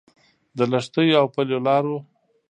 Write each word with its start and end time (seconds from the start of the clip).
د 0.57 0.59
لښتيو 0.71 1.17
او 1.21 1.25
پلیو 1.33 1.59
لارو 1.67 1.97